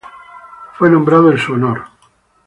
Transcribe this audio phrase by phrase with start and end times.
[0.01, 0.09] El
[0.73, 1.83] fue nombrado en su honor.